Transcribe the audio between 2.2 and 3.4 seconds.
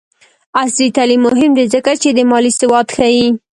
مالي سواد ښيي.